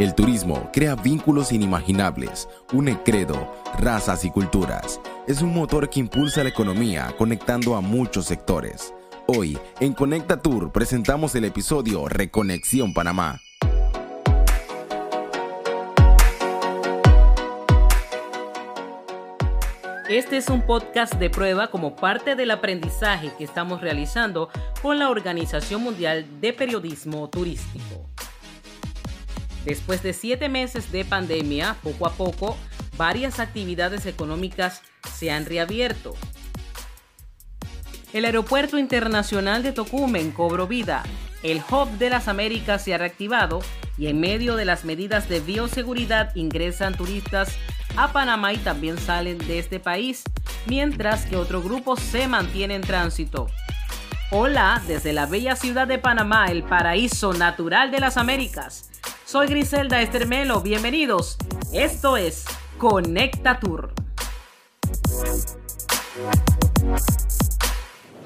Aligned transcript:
El 0.00 0.14
turismo 0.14 0.70
crea 0.72 0.94
vínculos 0.94 1.52
inimaginables, 1.52 2.48
une 2.72 3.02
credo, 3.02 3.52
razas 3.78 4.24
y 4.24 4.30
culturas. 4.30 4.98
Es 5.26 5.42
un 5.42 5.52
motor 5.52 5.90
que 5.90 6.00
impulsa 6.00 6.42
la 6.42 6.48
economía 6.48 7.14
conectando 7.18 7.76
a 7.76 7.82
muchos 7.82 8.24
sectores. 8.24 8.94
Hoy, 9.26 9.58
en 9.78 9.92
Conecta 9.92 10.40
Tour, 10.40 10.72
presentamos 10.72 11.34
el 11.34 11.44
episodio 11.44 12.08
Reconexión 12.08 12.94
Panamá. 12.94 13.42
Este 20.08 20.38
es 20.38 20.48
un 20.48 20.62
podcast 20.62 21.12
de 21.16 21.28
prueba 21.28 21.70
como 21.70 21.94
parte 21.94 22.36
del 22.36 22.52
aprendizaje 22.52 23.32
que 23.36 23.44
estamos 23.44 23.82
realizando 23.82 24.48
con 24.80 24.98
la 24.98 25.10
Organización 25.10 25.82
Mundial 25.82 26.40
de 26.40 26.54
Periodismo 26.54 27.28
Turístico. 27.28 28.09
Después 29.64 30.02
de 30.02 30.12
siete 30.12 30.48
meses 30.48 30.90
de 30.90 31.04
pandemia, 31.04 31.76
poco 31.82 32.06
a 32.06 32.12
poco, 32.12 32.56
varias 32.96 33.40
actividades 33.40 34.06
económicas 34.06 34.82
se 35.12 35.30
han 35.30 35.46
reabierto. 35.46 36.14
El 38.12 38.24
Aeropuerto 38.24 38.78
Internacional 38.78 39.62
de 39.62 39.72
Tocumen 39.72 40.32
cobró 40.32 40.66
vida, 40.66 41.04
el 41.42 41.62
Hub 41.70 41.88
de 41.98 42.10
las 42.10 42.28
Américas 42.28 42.84
se 42.84 42.92
ha 42.92 42.98
reactivado 42.98 43.60
y 43.96 44.08
en 44.08 44.20
medio 44.20 44.56
de 44.56 44.64
las 44.64 44.84
medidas 44.84 45.28
de 45.28 45.40
bioseguridad 45.40 46.34
ingresan 46.34 46.94
turistas 46.94 47.54
a 47.96 48.12
Panamá 48.12 48.52
y 48.52 48.58
también 48.58 48.98
salen 48.98 49.38
de 49.38 49.58
este 49.58 49.80
país, 49.80 50.22
mientras 50.66 51.26
que 51.26 51.36
otro 51.36 51.62
grupo 51.62 51.96
se 51.96 52.28
mantiene 52.28 52.74
en 52.74 52.82
tránsito. 52.82 53.46
Hola, 54.30 54.82
desde 54.86 55.12
la 55.12 55.26
bella 55.26 55.56
ciudad 55.56 55.86
de 55.86 55.98
Panamá, 55.98 56.46
el 56.46 56.62
paraíso 56.62 57.32
natural 57.32 57.90
de 57.90 58.00
las 58.00 58.16
Américas. 58.16 58.89
Soy 59.30 59.46
Griselda 59.46 60.02
Estermelo, 60.02 60.60
bienvenidos. 60.60 61.36
Esto 61.72 62.16
es 62.16 62.44
Conecta 62.78 63.60
Tour. 63.60 63.92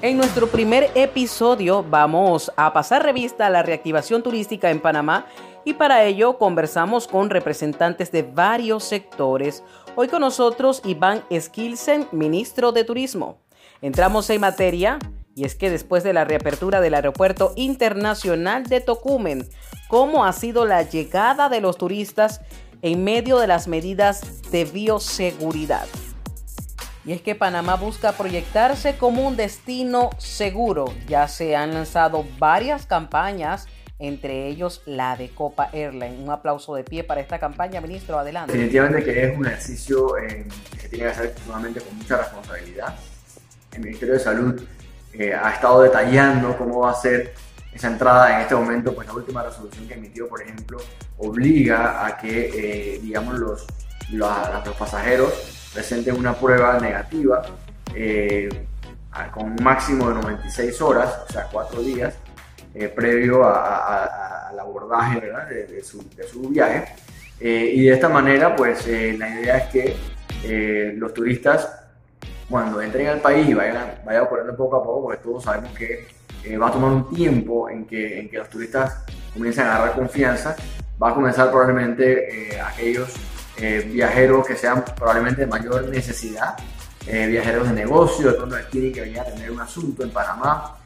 En 0.01 0.17
nuestro 0.17 0.47
primer 0.47 0.89
episodio 0.95 1.85
vamos 1.87 2.51
a 2.57 2.73
pasar 2.73 3.03
revista 3.03 3.45
a 3.45 3.51
la 3.51 3.61
reactivación 3.61 4.23
turística 4.23 4.71
en 4.71 4.79
Panamá 4.79 5.27
y 5.63 5.75
para 5.75 6.03
ello 6.05 6.39
conversamos 6.39 7.07
con 7.07 7.29
representantes 7.29 8.11
de 8.11 8.23
varios 8.23 8.83
sectores. 8.83 9.63
Hoy 9.95 10.07
con 10.07 10.21
nosotros 10.21 10.81
Iván 10.85 11.23
Skilsen, 11.31 12.07
ministro 12.13 12.71
de 12.71 12.83
Turismo. 12.83 13.43
Entramos 13.83 14.27
en 14.31 14.41
materia 14.41 14.97
y 15.35 15.45
es 15.45 15.53
que 15.53 15.69
después 15.69 16.03
de 16.03 16.13
la 16.13 16.25
reapertura 16.25 16.81
del 16.81 16.95
Aeropuerto 16.95 17.53
Internacional 17.57 18.63
de 18.63 18.81
Tocumen, 18.81 19.47
¿cómo 19.87 20.25
ha 20.25 20.33
sido 20.33 20.65
la 20.65 20.83
llegada 20.83 21.49
de 21.49 21.61
los 21.61 21.77
turistas 21.77 22.41
en 22.81 23.03
medio 23.03 23.39
de 23.39 23.47
las 23.47 23.67
medidas 23.67 24.49
de 24.51 24.65
bioseguridad? 24.65 25.85
Y 27.05 27.13
es 27.13 27.21
que 27.21 27.35
Panamá 27.35 27.75
busca 27.75 28.13
proyectarse 28.13 28.97
como 28.97 29.27
un 29.27 29.37
destino 29.37 30.09
seguro. 30.17 30.85
Ya 31.07 31.27
se 31.27 31.55
han 31.55 31.73
lanzado 31.73 32.25
varias 32.39 32.87
campañas, 32.87 33.67
entre 33.99 34.47
ellos 34.47 34.81
la 34.87 35.15
de 35.15 35.29
Copa 35.29 35.69
Airline. 35.71 36.23
Un 36.23 36.31
aplauso 36.31 36.73
de 36.73 36.83
pie 36.83 37.03
para 37.03 37.21
esta 37.21 37.37
campaña, 37.37 37.79
ministro. 37.79 38.17
Adelante. 38.17 38.53
Definitivamente 38.53 39.03
que 39.03 39.23
es 39.23 39.37
un 39.37 39.45
ejercicio 39.45 40.17
eh, 40.17 40.47
que 40.81 40.89
tiene 40.89 41.05
que 41.05 41.11
hacer 41.11 41.35
nuevamente 41.45 41.79
con 41.79 41.95
mucha 41.95 42.17
responsabilidad. 42.17 42.95
El 43.73 43.81
Ministerio 43.81 44.15
de 44.15 44.19
Salud 44.19 44.61
ha 45.41 45.51
estado 45.51 45.81
detallando 45.81 46.57
cómo 46.57 46.81
va 46.81 46.91
a 46.91 46.95
ser 46.95 47.33
esa 47.75 47.87
entrada 47.89 48.33
en 48.33 48.41
este 48.43 48.55
momento, 48.55 48.95
pues 48.95 49.05
la 49.05 49.13
última 49.13 49.43
resolución 49.43 49.85
que 49.85 49.95
emitió, 49.95 50.29
por 50.29 50.41
ejemplo, 50.41 50.77
obliga 51.17 52.05
a 52.05 52.17
que, 52.17 52.49
eh, 52.95 52.99
digamos, 53.01 53.37
los, 53.37 53.67
los, 54.13 54.29
pasajeros 54.79 55.69
presenten 55.73 56.15
una 56.15 56.33
prueba 56.33 56.79
negativa 56.79 57.41
eh, 57.93 58.47
con 59.33 59.51
un 59.51 59.57
máximo 59.61 60.07
de 60.07 60.15
96 60.15 60.81
horas, 60.81 61.19
o 61.27 61.33
sea, 61.33 61.49
cuatro 61.51 61.81
días, 61.81 62.15
eh, 62.73 62.87
previo 62.87 63.43
al 63.45 64.57
abordaje 64.57 65.19
De, 65.19 65.83
su, 65.83 66.09
de, 66.15 66.23
su, 66.23 66.47
viaje. 66.47 66.95
y 67.41 67.83
de 67.83 67.93
esta 67.93 68.07
manera, 68.07 68.55
pues 68.55 68.87
la 68.87 69.29
idea 69.29 69.57
es 69.57 69.69
que 69.69 70.93
los 70.95 71.13
turistas 71.13 71.67
cuando 72.49 72.81
entren 72.81 73.07
al 73.07 73.19
país 73.19 73.49
y 73.49 73.53
vayan, 73.53 73.95
vayan 74.05 74.23
ocurriendo 74.23 74.55
poco 74.55 74.77
a 74.77 74.83
poco, 74.83 75.03
porque 75.03 75.23
todos 75.23 75.43
sabemos 75.43 75.73
que 75.77 76.07
eh, 76.45 76.57
va 76.57 76.67
a 76.67 76.71
tomar 76.71 76.91
un 76.91 77.09
tiempo 77.09 77.69
en 77.69 77.85
que, 77.85 78.19
en 78.19 78.29
que 78.29 78.37
los 78.37 78.49
turistas 78.49 79.03
comiencen 79.33 79.65
a 79.65 79.75
agarrar 79.75 79.95
confianza, 79.95 80.55
va 81.01 81.09
a 81.09 81.13
comenzar 81.13 81.49
probablemente 81.49 82.53
eh, 82.55 82.61
aquellos 82.61 83.13
eh, 83.57 83.89
viajeros 83.91 84.45
que 84.45 84.55
sean 84.55 84.83
probablemente 84.95 85.41
de 85.41 85.47
mayor 85.47 85.87
necesidad, 85.89 86.55
viajeros 87.05 87.69
de 87.69 87.75
negocio, 87.75 88.31
de 88.31 88.33
pronto 88.33 88.55
tienen 88.71 88.91
que 88.91 89.01
venir 89.01 89.19
a 89.19 89.25
tener 89.25 89.51
un 89.51 89.59
asunto 89.59 90.01
en 90.01 90.09
Panamá, 90.09 90.77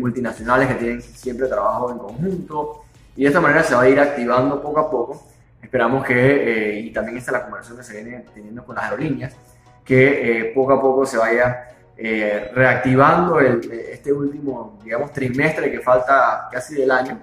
multinacionales 0.00 0.66
que 0.66 0.74
tienen 0.74 1.00
siempre 1.00 1.46
trabajo 1.46 1.92
en 1.92 1.98
conjunto, 1.98 2.82
y 3.14 3.22
de 3.22 3.28
esta 3.28 3.40
manera 3.40 3.62
se 3.62 3.76
va 3.76 3.82
a 3.82 3.88
ir 3.88 4.00
activando 4.00 4.60
poco 4.60 4.80
a 4.80 4.90
poco. 4.90 5.28
Esperamos 5.62 6.04
que, 6.04 6.80
y 6.80 6.90
también 6.92 7.18
esta 7.18 7.30
es 7.30 7.38
la 7.38 7.44
conversación 7.44 7.78
que 7.78 7.84
se 7.84 8.02
viene 8.02 8.24
teniendo 8.34 8.64
con 8.64 8.74
las 8.74 8.86
aerolíneas, 8.86 9.32
que 9.84 10.40
eh, 10.40 10.44
poco 10.54 10.72
a 10.72 10.80
poco 10.80 11.04
se 11.04 11.16
vaya 11.16 11.66
eh, 12.02 12.50
reactivando 12.54 13.38
este 13.40 14.10
último, 14.10 14.78
digamos, 14.82 15.12
trimestre 15.12 15.70
que 15.70 15.80
falta 15.80 16.48
casi 16.50 16.74
del 16.74 16.90
año. 16.90 17.20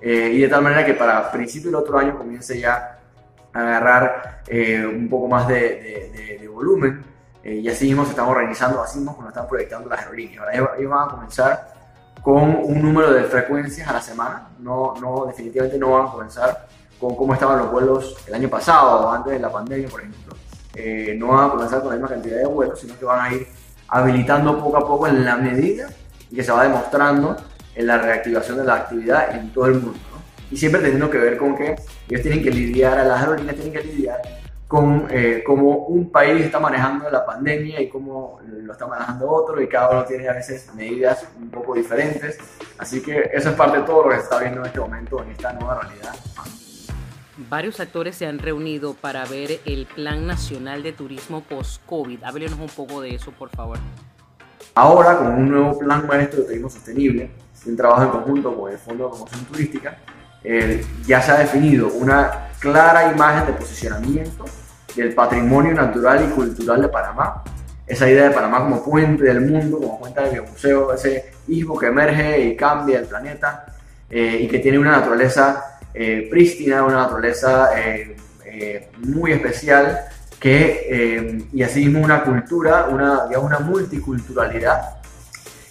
Eh, 0.00 0.32
y 0.34 0.40
de 0.40 0.48
tal 0.48 0.62
manera 0.62 0.84
que 0.84 0.94
para 0.94 1.30
principio 1.30 1.70
del 1.70 1.76
otro 1.76 1.96
año 1.96 2.18
comience 2.18 2.58
ya 2.58 2.98
a 3.52 3.60
agarrar 3.60 4.42
un 4.50 5.08
poco 5.08 5.28
más 5.28 5.46
de, 5.46 6.48
volumen. 6.52 7.04
Y 7.44 7.68
así 7.68 7.84
mismo 7.84 8.04
se 8.04 8.10
están 8.10 8.26
organizando, 8.26 8.82
así 8.82 8.98
mismo 8.98 9.16
nos 9.20 9.28
están 9.28 9.46
proyectando 9.46 9.88
las 9.88 10.00
aerolíneas. 10.00 10.40
Ahora 10.40 10.76
ellos 10.76 10.90
van 10.90 11.08
a 11.08 11.10
comenzar 11.12 11.68
con 12.20 12.42
un 12.42 12.82
número 12.82 13.12
de 13.12 13.22
frecuencias 13.22 13.86
a 13.86 13.92
la 13.92 14.00
semana, 14.00 14.48
no, 14.58 14.94
no, 15.00 15.26
definitivamente 15.26 15.78
no 15.78 15.92
van 15.92 16.08
a 16.08 16.10
comenzar 16.10 16.66
con 16.98 17.14
cómo 17.14 17.34
estaban 17.34 17.58
los 17.58 17.70
vuelos 17.70 18.16
el 18.26 18.34
año 18.34 18.48
pasado 18.48 19.08
antes 19.12 19.34
de 19.34 19.38
la 19.38 19.52
pandemia, 19.52 19.88
por 19.88 20.00
ejemplo. 20.00 20.34
Eh, 20.74 21.14
no 21.16 21.28
van 21.28 21.46
a 21.46 21.50
comenzar 21.52 21.80
con 21.80 21.90
la 21.90 21.94
misma 21.94 22.08
cantidad 22.08 22.38
de 22.38 22.46
vuelos, 22.46 22.80
sino 22.80 22.98
que 22.98 23.04
van 23.04 23.20
a 23.20 23.32
ir 23.32 23.46
habilitando 23.88 24.58
poco 24.58 24.76
a 24.76 24.86
poco 24.86 25.06
en 25.06 25.24
la 25.24 25.36
medida 25.36 25.88
que 26.34 26.42
se 26.42 26.52
va 26.52 26.64
demostrando 26.64 27.36
en 27.74 27.86
la 27.86 27.98
reactivación 27.98 28.58
de 28.58 28.64
la 28.64 28.74
actividad 28.74 29.36
en 29.36 29.52
todo 29.52 29.66
el 29.66 29.74
mundo. 29.74 29.98
Y 30.50 30.56
siempre 30.56 30.80
teniendo 30.80 31.10
que 31.10 31.18
ver 31.18 31.36
con 31.36 31.56
que 31.56 31.76
ellos 32.08 32.22
tienen 32.22 32.42
que 32.42 32.50
lidiar, 32.50 32.98
a 32.98 33.04
las 33.04 33.20
aerolíneas 33.20 33.56
tienen 33.56 33.72
que 33.72 33.82
lidiar 33.82 34.20
con 34.68 35.06
eh, 35.10 35.44
cómo 35.46 35.86
un 35.86 36.10
país 36.10 36.44
está 36.44 36.58
manejando 36.58 37.08
la 37.08 37.24
pandemia 37.24 37.80
y 37.80 37.88
cómo 37.88 38.40
lo 38.44 38.72
está 38.72 38.86
manejando 38.86 39.30
otro 39.30 39.62
y 39.62 39.68
cada 39.68 39.90
uno 39.90 40.04
tiene 40.04 40.28
a 40.28 40.32
veces 40.32 40.74
medidas 40.74 41.24
un 41.38 41.50
poco 41.50 41.74
diferentes. 41.74 42.38
Así 42.78 43.00
que 43.00 43.30
eso 43.32 43.50
es 43.50 43.54
parte 43.54 43.78
de 43.78 43.84
todo 43.84 44.04
lo 44.04 44.10
que 44.10 44.16
se 44.16 44.22
está 44.22 44.40
viendo 44.40 44.60
en 44.60 44.66
este 44.66 44.80
momento 44.80 45.22
en 45.22 45.30
esta 45.30 45.52
nueva 45.52 45.80
realidad 45.80 46.14
varios 47.36 47.80
actores 47.80 48.16
se 48.16 48.26
han 48.26 48.38
reunido 48.38 48.94
para 48.94 49.24
ver 49.24 49.60
el 49.64 49.86
Plan 49.86 50.26
Nacional 50.26 50.82
de 50.82 50.92
Turismo 50.92 51.42
post-COVID. 51.42 52.24
Háblenos 52.24 52.58
un 52.58 52.68
poco 52.68 53.00
de 53.00 53.14
eso, 53.14 53.30
por 53.32 53.50
favor. 53.50 53.78
Ahora, 54.74 55.18
con 55.18 55.28
un 55.28 55.50
nuevo 55.50 55.78
Plan 55.78 56.06
Maestro 56.06 56.40
de 56.40 56.46
Turismo 56.46 56.70
Sostenible, 56.70 57.30
un 57.66 57.76
trabajo 57.76 58.04
en 58.04 58.10
conjunto 58.10 58.54
con 58.54 58.70
el 58.70 58.78
Fondo 58.78 59.04
de 59.04 59.10
Promoción 59.10 59.44
Turística, 59.46 59.96
eh, 60.44 60.84
ya 61.06 61.20
se 61.20 61.32
ha 61.32 61.38
definido 61.38 61.88
una 61.88 62.50
clara 62.60 63.10
imagen 63.10 63.46
de 63.46 63.52
posicionamiento 63.52 64.44
del 64.94 65.14
patrimonio 65.14 65.74
natural 65.74 66.24
y 66.24 66.32
cultural 66.32 66.82
de 66.82 66.88
Panamá. 66.88 67.42
Esa 67.86 68.08
idea 68.08 68.28
de 68.28 68.30
Panamá 68.34 68.60
como 68.60 68.84
puente 68.84 69.24
del 69.24 69.40
mundo, 69.40 69.78
como 69.78 69.98
cuenta 69.98 70.22
del 70.22 70.42
museo, 70.42 70.92
ese 70.92 71.32
hijo 71.48 71.78
que 71.78 71.86
emerge 71.86 72.40
y 72.40 72.56
cambia 72.56 72.98
el 72.98 73.06
planeta 73.06 73.66
eh, 74.08 74.38
y 74.42 74.48
que 74.48 74.58
tiene 74.58 74.78
una 74.78 74.92
naturaleza 74.92 75.75
eh, 75.98 76.28
prístina, 76.30 76.84
una 76.84 76.96
naturaleza 76.96 77.70
eh, 77.74 78.14
eh, 78.44 78.90
muy 78.98 79.32
especial, 79.32 79.98
que, 80.38 81.48
y 81.50 81.62
asimismo 81.62 82.04
una 82.04 82.22
cultura, 82.22 82.88
una, 82.90 83.24
una 83.38 83.58
multiculturalidad, 83.60 84.98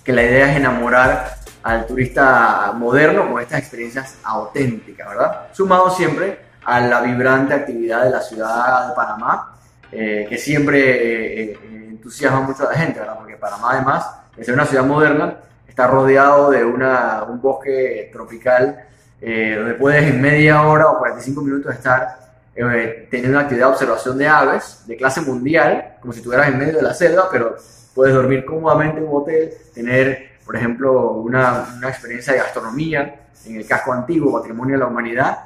que 0.04 0.12
la 0.12 0.24
idea 0.24 0.50
es 0.52 0.58
enamorar 0.58 1.36
al 1.62 1.86
turista 1.86 2.74
moderno 2.76 3.32
con 3.32 3.40
estas 3.40 3.60
experiencias 3.60 4.18
auténticas, 4.24 5.10
¿verdad? 5.10 5.42
Sumado 5.54 5.92
siempre 5.92 6.40
a 6.64 6.82
la 6.82 7.02
vibrante 7.02 7.54
actividad 7.54 8.06
de 8.06 8.10
la 8.10 8.22
ciudad 8.22 8.90
de 8.90 8.96
Panamá, 8.96 9.56
que 9.92 10.38
siempre 10.40 11.54
entusiasma 11.92 12.42
mucho 12.42 12.68
a 12.68 12.72
la 12.72 12.80
gente, 12.80 13.00
¿verdad? 13.00 13.20
Porque 13.20 13.38
Panamá 13.38 13.74
además 13.74 14.10
de 14.36 14.44
ser 14.44 14.56
una 14.56 14.66
ciudad 14.66 14.86
moderna, 14.86 15.36
está 15.68 15.86
rodeado 15.86 16.50
de 16.50 16.66
una, 16.66 17.24
un 17.24 17.40
bosque 17.40 18.10
tropical 18.12 18.88
eh, 19.22 19.56
donde 19.58 19.74
puedes 19.76 20.04
en 20.04 20.22
media 20.22 20.62
hora 20.64 20.90
o 20.90 21.00
45 21.00 21.42
minutos 21.42 21.74
estar 21.74 22.20
eh, 22.56 23.08
teniendo 23.10 23.38
una 23.38 23.42
actividad 23.42 23.68
de 23.68 23.74
observación 23.74 24.18
de 24.18 24.28
aves 24.28 24.84
de 24.88 24.96
clase 24.96 25.22
mundial, 25.22 25.96
como 26.00 26.14
si 26.14 26.20
estuvieras 26.20 26.50
en 26.50 26.58
medio 26.58 26.76
de 26.76 26.82
la 26.82 26.94
selva, 26.94 27.28
pero 27.32 27.56
puedes 27.94 28.14
dormir 28.14 28.46
cómodamente 28.46 29.00
en 29.00 29.08
un 29.08 29.22
hotel, 29.22 29.52
tener, 29.74 30.38
por 30.46 30.56
ejemplo, 30.56 31.12
una, 31.14 31.66
una 31.78 31.90
experiencia 31.90 32.34
de 32.34 32.40
gastronomía 32.40 33.22
en 33.46 33.56
el 33.58 33.68
casco 33.68 33.94
antiguo, 33.94 34.34
patrimonio 34.34 34.76
de 34.76 34.80
la 34.80 34.88
humanidad, 34.88 35.38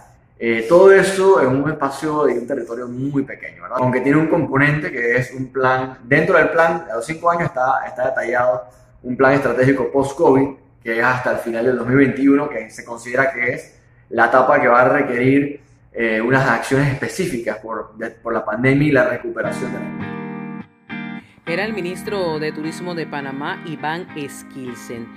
Eh, 0.42 0.66
todo 0.69 0.89
eso 0.94 1.42
en 1.42 1.48
un 1.50 1.69
espacio 1.69 2.24
de 2.24 2.39
un 2.39 2.48
territorio 2.48 2.88
muy 2.88 3.24
pequeño, 3.24 3.63
¿verdad? 3.63 3.80
Aunque 3.81 4.00
tiene 4.00 4.18
un 4.18 4.27
componente 4.27 4.89
que 4.89 5.18
es 5.18 5.33
un 5.33 5.51
plan, 5.51 5.98
dentro 6.06 6.38
del 6.38 6.50
plan, 6.50 6.86
a 6.89 6.95
los 6.95 7.06
cinco 7.06 7.30
años 7.30 7.44
está, 7.50 7.86
está 7.86 8.06
detallado 8.06 8.63
un 9.04 9.18
plan 9.18 9.33
estratégico 9.33 9.92
post-COVID, 9.92 10.48
que 10.84 11.00
es 11.00 11.04
hasta 11.04 11.31
el 11.31 11.38
final 11.38 11.66
del 11.66 11.78
2021, 11.78 12.50
que 12.50 12.70
se 12.70 12.86
considera 12.86 13.31
que 13.34 13.54
es 13.54 13.80
la 14.10 14.28
etapa 14.28 14.60
que 14.62 14.68
va 14.68 14.81
a 14.81 14.90
requerir 14.90 15.62
eh, 15.92 16.22
unas 16.22 16.48
acciones 16.48 16.94
específicas 16.94 17.58
por, 17.58 17.92
por 18.22 18.34
la 18.34 18.46
pandemia 18.46 18.88
y 18.88 18.92
la 18.92 19.10
recuperación 19.10 19.74
de 19.74 19.80
la 19.80 19.86
economía. 19.86 20.20
Era 21.46 21.66
el 21.66 21.74
ministro 21.74 22.40
de 22.40 22.52
Turismo 22.52 22.94
de 22.94 23.08
Panamá, 23.08 23.62
Iván 23.66 24.08
Skilsen. 24.30 25.08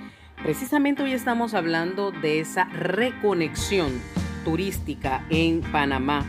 Precisamente 0.41 1.03
hoy 1.03 1.13
estamos 1.13 1.53
hablando 1.53 2.11
de 2.11 2.39
esa 2.39 2.65
reconexión 2.65 3.91
turística 4.43 5.23
en 5.29 5.61
Panamá. 5.61 6.25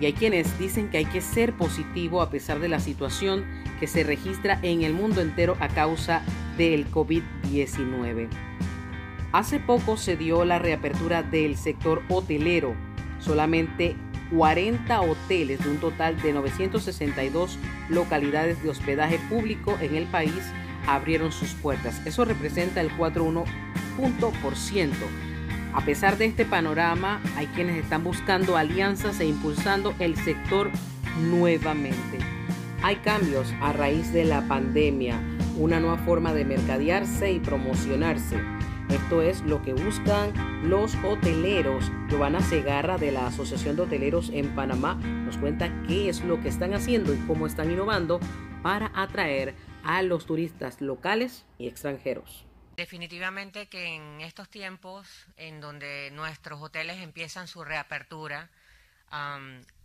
Y 0.00 0.06
hay 0.06 0.14
quienes 0.14 0.58
dicen 0.58 0.88
que 0.88 0.98
hay 0.98 1.04
que 1.04 1.20
ser 1.20 1.52
positivo 1.52 2.22
a 2.22 2.30
pesar 2.30 2.58
de 2.58 2.68
la 2.68 2.80
situación 2.80 3.44
que 3.78 3.86
se 3.86 4.02
registra 4.02 4.58
en 4.62 4.82
el 4.82 4.94
mundo 4.94 5.20
entero 5.20 5.56
a 5.60 5.68
causa 5.68 6.22
del 6.56 6.90
COVID-19. 6.90 8.28
Hace 9.32 9.60
poco 9.60 9.96
se 9.96 10.16
dio 10.16 10.44
la 10.44 10.58
reapertura 10.58 11.22
del 11.22 11.56
sector 11.56 12.02
hotelero. 12.08 12.74
Solamente 13.18 13.96
40 14.34 15.00
hoteles 15.00 15.62
de 15.62 15.70
un 15.70 15.78
total 15.78 16.20
de 16.20 16.32
962 16.32 17.58
localidades 17.88 18.62
de 18.62 18.70
hospedaje 18.70 19.18
público 19.28 19.78
en 19.80 19.94
el 19.94 20.04
país 20.06 20.42
abrieron 20.86 21.32
sus 21.32 21.54
puertas. 21.54 22.00
Eso 22.06 22.24
representa 22.24 22.80
el 22.80 22.90
4,1%. 22.96 24.90
A 25.74 25.80
pesar 25.80 26.18
de 26.18 26.26
este 26.26 26.44
panorama, 26.44 27.20
hay 27.36 27.46
quienes 27.46 27.82
están 27.82 28.04
buscando 28.04 28.56
alianzas 28.56 29.20
e 29.20 29.26
impulsando 29.26 29.94
el 29.98 30.16
sector 30.16 30.70
nuevamente. 31.30 32.18
Hay 32.82 32.96
cambios 32.96 33.54
a 33.62 33.72
raíz 33.72 34.12
de 34.12 34.24
la 34.24 34.46
pandemia, 34.48 35.18
una 35.62 35.78
nueva 35.78 35.98
forma 35.98 36.34
de 36.34 36.44
mercadearse 36.44 37.30
y 37.30 37.38
promocionarse. 37.38 38.36
Esto 38.88 39.22
es 39.22 39.42
lo 39.42 39.62
que 39.62 39.72
buscan 39.72 40.68
los 40.68 40.96
hoteleros. 41.04 41.84
Giovanna 42.08 42.40
Segarra 42.40 42.98
de 42.98 43.12
la 43.12 43.28
Asociación 43.28 43.76
de 43.76 43.82
Hoteleros 43.82 44.30
en 44.30 44.56
Panamá 44.56 44.96
nos 44.96 45.38
cuenta 45.38 45.70
qué 45.86 46.08
es 46.08 46.24
lo 46.24 46.40
que 46.40 46.48
están 46.48 46.74
haciendo 46.74 47.14
y 47.14 47.18
cómo 47.28 47.46
están 47.46 47.70
innovando 47.70 48.18
para 48.64 48.90
atraer 48.92 49.54
a 49.84 50.02
los 50.02 50.26
turistas 50.26 50.80
locales 50.80 51.46
y 51.58 51.68
extranjeros. 51.68 52.44
Definitivamente 52.76 53.68
que 53.68 53.94
en 53.94 54.20
estos 54.20 54.48
tiempos 54.48 55.06
en 55.36 55.60
donde 55.60 56.10
nuestros 56.10 56.60
hoteles 56.60 57.00
empiezan 57.00 57.46
su 57.46 57.62
reapertura, 57.62 58.50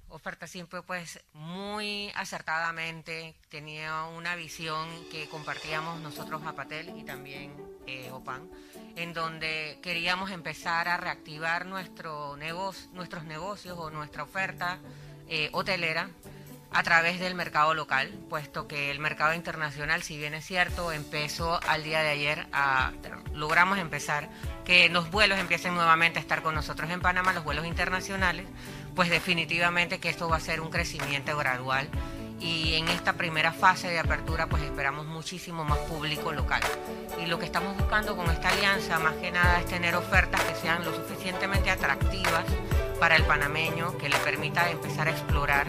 Oferta 0.09 0.47
Simple 0.47 0.81
pues 0.83 1.19
muy 1.33 2.11
acertadamente 2.15 3.35
tenía 3.49 4.03
una 4.05 4.35
visión 4.35 4.87
que 5.11 5.27
compartíamos 5.29 5.99
nosotros 5.99 6.41
Patel 6.55 6.97
y 6.97 7.03
también 7.03 7.53
eh, 7.85 8.09
OPAN, 8.11 8.49
en 8.95 9.13
donde 9.13 9.79
queríamos 9.81 10.31
empezar 10.31 10.87
a 10.87 10.97
reactivar 10.97 11.65
nuestro 11.65 12.37
negocio, 12.37 12.89
nuestros 12.93 13.25
negocios 13.25 13.77
o 13.77 13.89
nuestra 13.89 14.23
oferta 14.23 14.79
eh, 15.27 15.49
hotelera 15.51 16.09
a 16.71 16.83
través 16.83 17.19
del 17.19 17.33
mercado 17.35 17.73
local, 17.73 18.11
puesto 18.29 18.67
que 18.67 18.91
el 18.91 18.99
mercado 18.99 19.33
internacional, 19.33 20.03
si 20.03 20.17
bien 20.17 20.33
es 20.33 20.45
cierto, 20.45 20.91
empezó 20.91 21.59
al 21.67 21.83
día 21.83 22.01
de 22.01 22.09
ayer, 22.09 22.47
a, 22.51 22.91
logramos 23.33 23.79
empezar 23.79 24.29
que 24.65 24.89
los 24.89 25.09
vuelos 25.09 25.39
empiecen 25.39 25.75
nuevamente 25.75 26.19
a 26.19 26.21
estar 26.21 26.41
con 26.41 26.55
nosotros 26.55 26.89
en 26.91 26.99
Panamá, 26.99 27.33
los 27.33 27.43
vuelos 27.43 27.65
internacionales, 27.65 28.45
pues 28.95 29.09
definitivamente 29.09 29.99
que 29.99 30.09
esto 30.09 30.27
va 30.29 30.37
a 30.37 30.41
ser 30.41 30.61
un 30.61 30.69
crecimiento 30.69 31.35
gradual 31.37 31.89
y 32.39 32.75
en 32.75 32.87
esta 32.89 33.13
primera 33.13 33.51
fase 33.51 33.87
de 33.87 33.99
apertura 33.99 34.47
pues 34.47 34.61
esperamos 34.61 35.05
muchísimo 35.05 35.63
más 35.63 35.79
público 35.79 36.31
local. 36.31 36.61
Y 37.23 37.25
lo 37.25 37.39
que 37.39 37.45
estamos 37.45 37.75
buscando 37.77 38.15
con 38.15 38.29
esta 38.29 38.49
alianza 38.49 38.99
más 38.99 39.13
que 39.15 39.31
nada 39.31 39.59
es 39.59 39.65
tener 39.65 39.95
ofertas 39.95 40.41
que 40.43 40.55
sean 40.55 40.83
lo 40.83 40.95
suficientemente 40.95 41.71
atractivas 41.71 42.45
para 42.99 43.15
el 43.15 43.23
panameño, 43.23 43.97
que 43.97 44.09
le 44.09 44.17
permita 44.17 44.69
empezar 44.69 45.07
a 45.07 45.11
explorar 45.11 45.67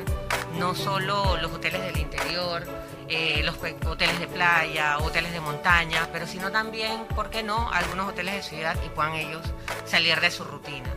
no 0.59 0.75
solo 0.75 1.37
los 1.37 1.53
hoteles 1.53 1.83
del 1.83 1.99
interior, 1.99 2.67
eh, 3.09 3.43
los 3.45 3.57
hoteles 3.87 4.19
de 4.19 4.27
playa, 4.27 4.99
hoteles 4.99 5.33
de 5.33 5.41
montaña, 5.41 6.09
pero 6.13 6.27
sino 6.27 6.51
también, 6.51 7.05
¿por 7.15 7.31
qué 7.31 7.43
no?, 7.43 7.71
algunos 7.71 8.09
hoteles 8.09 8.35
de 8.35 8.43
ciudad 8.43 8.77
y 8.85 8.89
puedan 8.91 9.15
ellos 9.15 9.43
salir 9.87 10.21
de 10.21 10.31
su 10.31 10.45
rutina. 10.45 10.89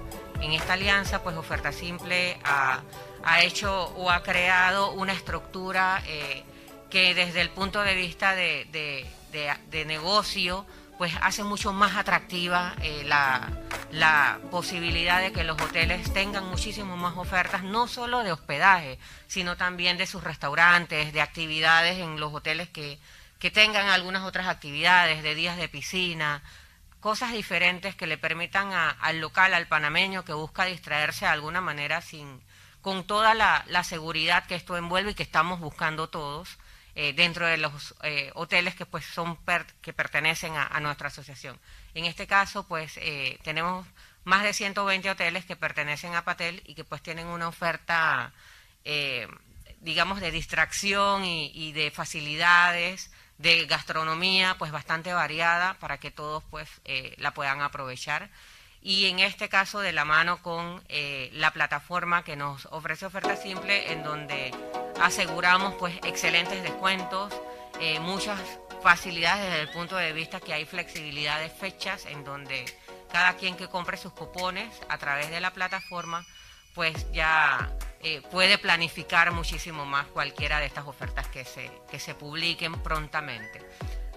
En 0.42 0.54
esta 0.54 0.74
alianza, 0.74 1.22
pues 1.24 1.38
Oferta 1.38 1.72
Simple 1.72 2.38
ha, 2.44 2.82
hecho 3.42 3.94
o 3.96 4.10
ha 4.10 4.24
creado 4.24 4.92
una 4.92 5.14
estructura 5.14 6.04
eh, 6.08 6.44
que 6.90 7.14
desde 7.14 7.42
el 7.42 7.50
punto 7.50 7.82
de 7.82 7.96
vista 7.96 8.36
de, 8.36 9.06
negocio, 9.86 10.66
pues 11.02 11.16
hace 11.24 11.44
mucho 11.44 11.74
más 11.74 11.96
atractiva 11.96 12.76
eh, 12.84 13.04
la, 13.06 14.40
posibilidad 14.52 15.20
de 15.20 15.32
que 15.32 15.44
los 15.44 15.60
hoteles 15.60 16.14
tengan 16.14 16.46
muchísimas 16.46 16.96
más 16.96 17.18
ofertas, 17.18 17.64
no 17.64 17.88
solo 17.88 18.22
de 18.22 18.32
hospedaje, 18.32 19.00
sino 19.26 19.58
también 19.58 19.98
de 19.98 20.06
sus 20.06 20.24
restaurantes, 20.24 21.12
de 21.12 21.22
actividades 21.22 21.98
en 21.98 22.20
los 22.20 22.32
hoteles 22.32 22.70
que, 22.70 23.00
que 23.40 23.50
tengan 23.50 23.90
algunas 23.90 24.22
otras 24.22 24.46
actividades, 24.46 25.24
de 25.24 25.34
días 25.34 25.58
de 25.58 25.70
piscina, 25.70 26.44
cosas 27.00 27.32
diferentes 27.32 27.96
que 27.96 28.06
le 28.06 28.20
permitan 28.20 28.72
al 28.72 29.20
local, 29.20 29.56
al 29.56 29.66
panameño 29.66 30.24
que 30.24 30.34
busca 30.34 30.66
distraerse 30.66 31.26
de 31.26 31.32
alguna 31.32 31.62
manera 31.62 32.02
sin 32.02 32.44
con 32.84 33.06
toda 33.06 33.34
la, 33.34 33.84
seguridad 33.84 34.46
que 34.46 34.54
esto 34.54 34.78
envuelve 34.78 35.12
y 35.12 35.16
que 35.16 35.24
estamos 35.24 35.60
buscando 35.62 36.10
todos 36.10 36.60
eh, 36.96 37.14
dentro 37.14 37.46
de 37.46 37.58
los 37.58 37.96
eh, 38.04 38.32
hoteles 38.36 38.76
que 38.76 38.86
pues 38.86 39.06
son 39.06 39.38
que 39.82 39.94
pertenecen 39.94 40.54
a, 40.56 40.80
nuestra 40.80 41.08
asociación. 41.08 41.60
En 41.94 42.06
este 42.06 42.28
caso 42.28 42.68
pues 42.68 42.98
eh, 42.98 43.40
tenemos 43.44 43.88
más 44.24 44.44
de 44.44 44.54
120 44.54 45.10
hoteles 45.10 45.46
que 45.46 45.56
pertenecen 45.56 46.16
a 46.16 46.24
Patel 46.24 46.62
y 46.66 46.76
que 46.76 46.84
pues 46.84 47.02
tienen 47.02 47.28
una 47.28 47.48
oferta 47.48 48.34
digamos 49.80 50.20
de 50.22 50.32
distracción 50.32 51.24
y 51.24 51.72
de 51.74 51.92
facilidades 51.92 53.12
de 53.42 53.66
gastronomía 53.66 54.56
pues 54.58 54.72
bastante 54.72 55.14
variada 55.14 55.74
para 55.76 55.98
que 55.98 56.12
todos 56.12 56.44
pues 56.50 56.70
eh, 56.86 57.16
la 57.18 57.34
puedan 57.34 57.62
aprovechar 57.62 58.30
y 58.82 59.06
en 59.08 59.20
este 59.20 59.50
caso 59.50 59.80
de 59.80 59.94
la 59.94 60.06
mano 60.06 60.42
con 60.42 60.84
eh, 60.90 61.30
la 61.34 61.52
plataforma 61.52 62.24
que 62.24 62.36
nos 62.36 62.68
ofrece 62.68 63.06
oferta 63.06 63.36
simple 63.36 63.92
en 63.92 64.04
donde 64.04 64.52
aseguramos 65.02 65.74
pues 65.76 65.96
excelentes 66.04 66.62
descuentos 66.64 67.34
eh, 67.80 68.00
muchas 68.00 68.40
facilidades 68.82 69.50
desde 69.50 69.62
el 69.62 69.70
punto 69.70 69.96
de 69.96 70.14
vista 70.14 70.40
que 70.40 70.54
hay 70.54 70.66
flexibilidad 70.66 71.40
de 71.40 71.50
fechas 71.50 72.06
en 72.06 72.24
donde 72.24 72.66
cada 73.12 73.36
quien 73.36 73.56
que 73.56 73.68
compre 73.68 73.98
sus 73.98 74.14
cupones 74.14 74.70
a 74.90 74.98
través 74.98 75.30
de 75.30 75.42
la 75.42 75.52
plataforma 75.52 76.26
pues 76.74 77.12
ya 77.12 77.76
eh, 78.02 78.22
puede 78.32 78.58
planificar 78.58 79.32
muchísimo 79.32 79.86
más 79.86 80.08
cualquiera 80.08 80.60
de 80.60 80.68
estas 80.68 80.88
ofertas 80.88 81.28
que 81.28 81.46
se, 81.46 81.70
que 81.90 82.00
se 82.00 82.16
publiquen 82.16 82.82
prontamente. 82.82 83.62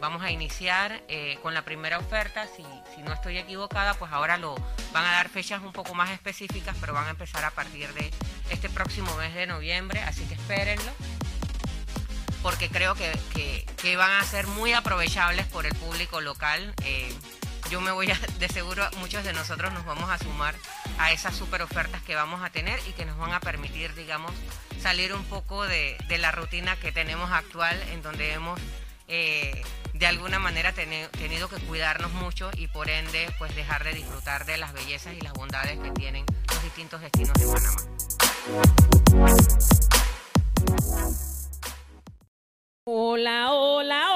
Vamos 0.00 0.22
a 0.22 0.30
iniciar 0.30 1.02
eh, 1.08 1.38
con 1.42 1.54
la 1.54 1.62
primera 1.62 1.98
oferta, 1.98 2.46
si, 2.46 2.62
no 3.02 3.12
estoy 3.12 3.38
equivocada, 3.38 3.94
pues 3.94 4.12
ahora 4.12 4.36
lo 4.36 4.54
van 4.92 5.04
a 5.04 5.12
dar 5.12 5.28
fechas 5.28 5.62
un 5.62 5.72
poco 5.72 5.94
más 5.94 6.10
específicas, 6.10 6.76
pero 6.80 6.92
van 6.92 7.06
a 7.06 7.10
empezar 7.10 7.44
a 7.44 7.50
partir 7.50 7.92
de 7.94 8.10
este 8.50 8.68
próximo 8.68 9.14
mes 9.16 9.34
de 9.34 9.46
noviembre, 9.46 10.00
así 10.00 10.24
que 10.24 10.34
espérenlo, 10.34 10.92
porque 12.42 12.68
creo 12.68 12.94
que, 12.94 13.12
que, 13.80 13.96
van 13.96 14.12
a 14.20 14.24
ser 14.24 14.46
muy 14.46 14.72
aprovechables 14.72 15.46
por 15.46 15.66
el 15.66 15.74
público 15.74 16.20
local. 16.20 16.74
Eh, 16.84 17.14
yo 17.70 17.80
me 17.80 17.90
voy 17.90 18.10
a, 18.10 18.18
de 18.38 18.48
seguro 18.48 18.86
muchos 18.98 19.24
de 19.24 19.32
nosotros 19.32 19.72
nos 19.72 19.84
vamos 19.84 20.10
a 20.10 20.18
sumar 20.18 20.54
a 20.98 21.12
esas 21.12 21.34
super 21.34 21.62
ofertas 21.62 22.02
que 22.02 22.14
vamos 22.14 22.42
a 22.42 22.50
tener 22.50 22.78
y 22.88 22.92
que 22.92 23.04
nos 23.04 23.16
van 23.16 23.32
a 23.32 23.40
permitir, 23.40 23.94
digamos, 23.94 24.32
salir 24.80 25.14
un 25.14 25.24
poco 25.24 25.66
de, 25.66 25.96
la 26.18 26.30
rutina 26.30 26.76
que 26.76 26.92
tenemos 26.92 27.30
actual, 27.32 27.80
en 27.92 28.02
donde 28.02 28.32
hemos 28.32 28.60
eh, 29.08 29.62
de 29.92 30.06
alguna 30.06 30.38
manera 30.38 30.72
tenido 30.72 31.48
que 31.48 31.56
cuidarnos 31.66 32.12
mucho 32.12 32.50
y 32.56 32.68
por 32.68 32.88
ende, 32.90 33.26
pues 33.38 33.54
dejar 33.54 33.84
de 33.84 33.92
disfrutar 33.92 34.44
de 34.46 34.56
las 34.56 34.72
bellezas 34.72 35.14
y 35.14 35.20
las 35.20 35.32
bondades 35.34 35.78
que 35.78 35.90
tienen 35.90 36.24
los 36.48 36.62
distintos 36.62 37.00
destinos 37.00 37.34
de 37.34 37.46
Panamá. 37.46 37.82
Hola, 42.86 43.52
hola, 43.52 44.06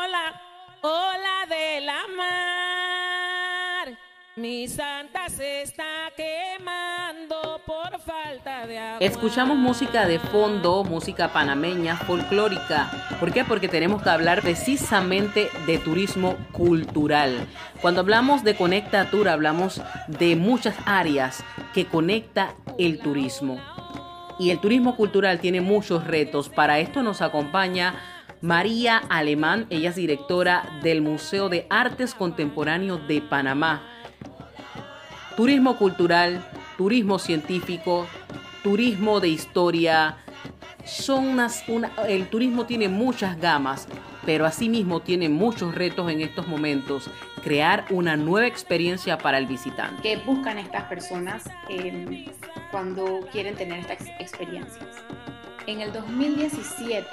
hola, 0.00 0.42
hola 0.82 1.46
de 1.48 1.80
la 1.82 2.06
mar. 2.16 3.98
Mi 4.36 4.66
santa 4.66 5.26
está 5.26 5.91
Escuchamos 9.02 9.58
música 9.58 10.06
de 10.06 10.20
fondo, 10.20 10.84
música 10.84 11.32
panameña, 11.32 11.96
folclórica. 11.96 12.88
¿Por 13.18 13.32
qué? 13.32 13.44
Porque 13.44 13.66
tenemos 13.66 14.00
que 14.00 14.10
hablar 14.10 14.42
precisamente 14.42 15.50
de 15.66 15.78
turismo 15.78 16.36
cultural. 16.52 17.48
Cuando 17.80 18.02
hablamos 18.02 18.44
de 18.44 18.54
Conecta 18.54 19.10
Tour, 19.10 19.28
hablamos 19.28 19.82
de 20.06 20.36
muchas 20.36 20.76
áreas 20.86 21.42
que 21.74 21.86
conecta 21.86 22.54
el 22.78 23.00
turismo. 23.00 23.58
Y 24.38 24.50
el 24.50 24.60
turismo 24.60 24.94
cultural 24.94 25.40
tiene 25.40 25.60
muchos 25.60 26.06
retos. 26.06 26.48
Para 26.48 26.78
esto 26.78 27.02
nos 27.02 27.22
acompaña 27.22 27.96
María 28.40 28.98
Alemán, 29.08 29.66
ella 29.70 29.90
es 29.90 29.96
directora 29.96 30.78
del 30.80 31.02
Museo 31.02 31.48
de 31.48 31.66
Artes 31.70 32.14
Contemporáneos 32.14 33.08
de 33.08 33.20
Panamá. 33.20 33.82
Turismo 35.36 35.76
cultural, 35.76 36.40
turismo 36.76 37.18
científico, 37.18 38.06
turismo 38.62 39.20
de 39.20 39.28
historia, 39.28 40.16
son 40.84 41.26
unas, 41.28 41.64
una- 41.68 41.92
el 42.08 42.26
turismo 42.28 42.66
tiene 42.66 42.88
muchas 42.88 43.38
gamas, 43.40 43.86
pero 44.24 44.46
asimismo 44.46 45.00
tiene 45.00 45.28
muchos 45.28 45.74
retos 45.74 46.10
en 46.10 46.20
estos 46.20 46.46
momentos. 46.48 47.08
Crear 47.42 47.84
una 47.90 48.16
nueva 48.16 48.46
experiencia 48.46 49.18
para 49.18 49.38
el 49.38 49.46
visitante. 49.46 50.00
¿Qué 50.02 50.16
buscan 50.16 50.58
estas 50.58 50.84
personas 50.84 51.42
eh, 51.68 52.26
cuando 52.70 53.20
quieren 53.32 53.54
tener 53.56 53.80
estas 53.80 54.00
ex- 54.00 54.10
experiencias? 54.20 54.86
En 55.66 55.80
el 55.80 55.92
2017, 55.92 57.06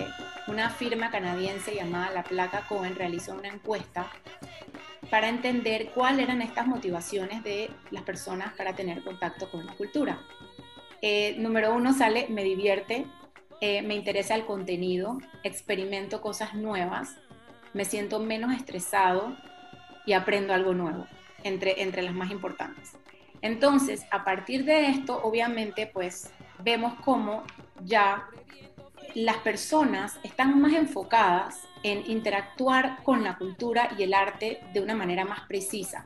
una 0.47 0.69
firma 0.69 1.09
canadiense 1.11 1.73
llamada 1.75 2.11
La 2.11 2.23
Placa 2.23 2.61
Cohen 2.67 2.95
realizó 2.95 3.33
una 3.33 3.49
encuesta 3.49 4.07
para 5.11 5.29
entender 5.29 5.89
cuáles 5.95 6.25
eran 6.25 6.41
estas 6.43 6.67
motivaciones 6.67 7.43
de 7.43 7.69
las 7.91 8.03
personas 8.03 8.53
para 8.55 8.73
tener 8.75 9.03
contacto 9.03 9.49
con 9.49 9.65
la 9.65 9.73
cultura. 9.73 10.19
Eh, 11.01 11.35
número 11.37 11.73
uno 11.73 11.93
sale, 11.93 12.27
me 12.29 12.43
divierte, 12.43 13.05
eh, 13.61 13.81
me 13.81 13.95
interesa 13.95 14.35
el 14.35 14.45
contenido, 14.45 15.19
experimento 15.43 16.21
cosas 16.21 16.53
nuevas, 16.53 17.15
me 17.73 17.85
siento 17.85 18.19
menos 18.19 18.53
estresado 18.53 19.35
y 20.05 20.13
aprendo 20.13 20.53
algo 20.53 20.73
nuevo, 20.73 21.07
entre, 21.43 21.81
entre 21.81 22.01
las 22.01 22.13
más 22.13 22.31
importantes. 22.31 22.97
Entonces, 23.41 24.05
a 24.11 24.23
partir 24.23 24.65
de 24.65 24.87
esto, 24.87 25.21
obviamente, 25.23 25.87
pues 25.87 26.31
vemos 26.63 26.93
cómo 27.05 27.43
ya 27.85 28.27
las 29.15 29.37
personas 29.37 30.19
están 30.23 30.59
más 30.61 30.73
enfocadas 30.73 31.67
en 31.83 32.09
interactuar 32.09 33.01
con 33.03 33.23
la 33.23 33.37
cultura 33.37 33.89
y 33.97 34.03
el 34.03 34.13
arte 34.13 34.61
de 34.73 34.81
una 34.81 34.95
manera 34.95 35.25
más 35.25 35.41
precisa. 35.47 36.05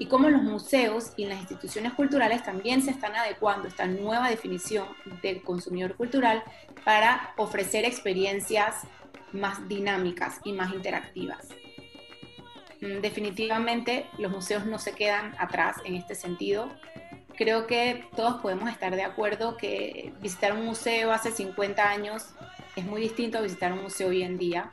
Y 0.00 0.06
cómo 0.06 0.30
los 0.30 0.42
museos 0.42 1.12
y 1.18 1.26
las 1.26 1.40
instituciones 1.40 1.92
culturales 1.92 2.42
también 2.42 2.80
se 2.80 2.90
están 2.90 3.14
adecuando 3.14 3.66
a 3.66 3.68
esta 3.68 3.86
nueva 3.86 4.30
definición 4.30 4.86
del 5.20 5.42
consumidor 5.42 5.94
cultural 5.94 6.42
para 6.86 7.34
ofrecer 7.36 7.84
experiencias 7.84 8.76
más 9.32 9.68
dinámicas 9.68 10.40
y 10.42 10.54
más 10.54 10.72
interactivas. 10.72 11.48
Mm, 12.80 13.02
Definitivamente 13.02 14.06
los 14.16 14.32
museos 14.32 14.64
no 14.64 14.78
se 14.78 14.92
quedan 14.92 15.34
atrás 15.38 15.76
en 15.84 15.94
este 15.96 16.14
sentido. 16.14 16.70
Creo 17.36 17.66
que 17.66 18.06
todos 18.16 18.40
podemos 18.40 18.70
estar 18.70 18.96
de 18.96 19.02
acuerdo 19.02 19.58
que 19.58 20.14
visitar 20.22 20.54
un 20.54 20.64
museo 20.64 21.12
hace 21.12 21.30
50 21.30 21.90
años 21.90 22.24
es 22.74 22.86
muy 22.86 23.02
distinto 23.02 23.36
a 23.36 23.42
visitar 23.42 23.70
un 23.74 23.82
museo 23.82 24.08
hoy 24.08 24.22
en 24.22 24.38
día. 24.38 24.70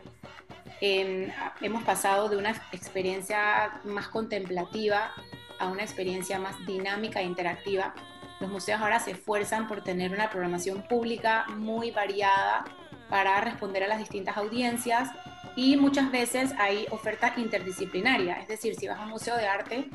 Hemos 0.80 1.84
pasado 1.84 2.30
de 2.30 2.38
una 2.38 2.52
experiencia 2.72 3.82
más 3.84 4.08
contemplativa 4.08 5.12
a 5.60 5.68
una 5.68 5.84
experiencia 5.84 6.40
más 6.40 6.56
dinámica 6.66 7.22
e 7.22 7.24
interactiva. 7.24 7.96
Los 8.40 8.52
museos 8.52 8.80
ahora 8.82 9.00
se 9.00 9.12
esfuerzan 9.12 9.68
por 9.68 9.84
tener 9.84 10.12
una 10.12 10.30
programación 10.30 10.84
pública 10.84 11.46
muy 11.56 11.90
variada 11.90 12.66
para 13.10 13.42
responder 13.42 13.84
a 13.84 13.88
las 13.88 13.98
distintas 13.98 14.38
audiencias 14.38 15.10
y 15.56 15.76
muchas 15.76 16.12
veces 16.12 16.54
hay 16.60 16.86
oferta 16.92 17.34
interdisciplinaria, 17.36 18.36
es 18.36 18.48
decir, 18.48 18.76
si 18.76 18.88
vas 18.88 19.00
a 19.00 19.06
un 19.06 19.10
museo 19.10 19.36
de 19.36 19.48
arte, 19.48 19.90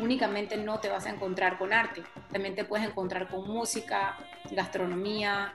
únicamente 0.00 0.56
no 0.56 0.80
te 0.80 0.88
vas 0.88 1.06
a 1.06 1.10
encontrar 1.10 1.58
con 1.58 1.72
arte, 1.72 2.02
también 2.32 2.56
te 2.56 2.64
puedes 2.64 2.84
encontrar 2.88 3.28
con 3.28 3.46
música, 3.46 4.16
gastronomía, 4.50 5.54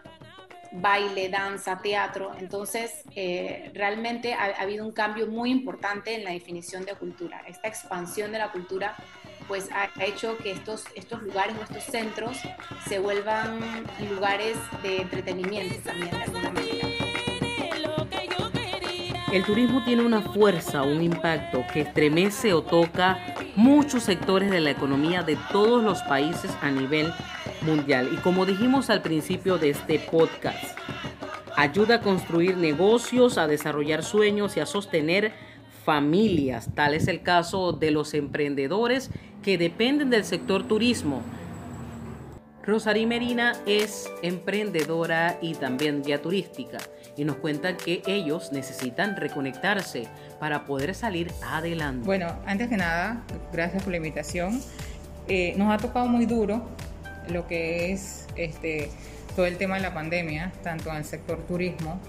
baile, 0.72 1.30
danza, 1.30 1.80
teatro. 1.82 2.32
Entonces, 2.40 3.04
eh, 3.16 3.72
realmente 3.74 4.34
ha, 4.34 4.46
ha 4.46 4.62
habido 4.62 4.86
un 4.86 4.92
cambio 4.92 5.28
muy 5.28 5.51
importante 5.51 6.16
en 6.16 6.24
la 6.24 6.32
definición 6.32 6.86
de 6.86 6.94
cultura. 6.96 7.44
Esta 7.48 7.68
expansión 7.68 8.32
de 8.32 8.40
la 8.40 8.51
cultura 8.51 8.96
pues 9.48 9.70
ha 9.74 9.90
hecho 10.06 10.38
que 10.38 10.51
estos, 10.51 10.86
estos 10.96 11.22
lugares 11.24 11.56
estos 11.62 11.84
centros 11.84 12.38
se 12.88 13.00
vuelvan 13.00 13.60
lugares 14.10 14.56
de 14.82 15.01
entretenimiento 15.01 15.75
también 15.84 16.12
de 16.12 16.24
alguna 16.24 16.51
manera. 16.51 16.88
El 19.34 19.46
turismo 19.46 19.82
tiene 19.86 20.04
una 20.04 20.22
fuerza, 20.22 20.84
un 20.84 21.01
impacto 21.01 21.66
que 21.72 21.82
estremece 21.82 22.54
o 22.54 22.63
toca 22.63 23.18
muchos 23.56 24.04
sectores 24.04 24.51
de 24.51 24.60
la 24.60 24.72
economía 24.72 25.24
de 25.24 25.38
todos 25.51 25.84
los 25.84 26.01
países 26.04 26.51
a 26.62 26.70
nivel 26.70 27.13
mundial. 27.62 28.10
Y 28.13 28.18
como 28.18 28.46
dijimos 28.46 28.89
al 28.89 29.01
principio 29.01 29.58
de 29.58 29.70
este 29.72 30.00
podcast, 30.00 30.77
ayuda 31.56 31.96
a 31.96 32.01
construir 32.01 32.58
negocios, 32.58 33.38
a 33.38 33.48
desarrollar 33.48 34.03
sueños 34.03 34.58
y 34.58 34.60
a 34.60 34.65
sostener 34.65 35.34
familias. 35.86 36.70
Tal 36.75 36.94
es 36.94 37.08
el 37.08 37.22
caso 37.22 37.74
de 37.74 37.91
los 37.91 38.13
emprendedores 38.13 39.10
que 39.44 39.58
dependen 39.58 40.10
del 40.10 40.24
sector 40.24 40.68
turismo. 40.68 41.22
Rosarí 42.63 43.08
Merina 43.08 43.53
es 43.65 44.12
emprendedora 44.22 45.39
y 45.41 45.56
también 45.56 46.03
guía 46.03 46.22
turística 46.22 46.77
y 47.18 47.25
nos 47.25 47.38
cuenta 47.38 47.75
que 47.75 48.03
ellos 48.06 48.51
necesitan 48.51 49.15
reconectarse 49.15 50.08
para 50.39 50.65
poder 50.65 50.94
salir 50.94 51.32
adelante. 51.44 52.06
Bueno, 52.06 52.27
antes 52.46 52.70
que 52.70 52.77
nada, 52.77 53.24
gracias 53.51 53.82
por 53.82 53.91
la 53.91 53.98
invitación. 53.98 54.62
Eh, 55.27 55.56
nos 55.58 55.72
ha 55.74 55.77
tocado 55.77 56.06
muy 56.08 56.27
duro 56.27 56.68
lo 57.30 57.48
que 57.48 57.92
es 57.92 58.28
este, 58.36 58.90
todo 59.36 59.46
el 59.46 59.58
tema 59.58 59.75
de 59.75 59.82
la 59.82 59.94
pandemia, 59.94 60.51
tanto 60.63 60.90
en 60.90 60.98
el 60.98 61.06
sector 61.06 61.40
turismo 61.48 62.00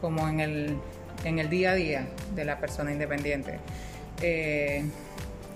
como 0.00 0.28
en 0.28 0.40
el, 0.40 0.76
en 1.24 1.38
el 1.38 1.50
día 1.50 1.72
a 1.72 1.74
día 1.74 2.08
de 2.34 2.44
la 2.44 2.58
persona 2.58 2.92
independiente. 2.92 3.58
Eh, 4.22 4.84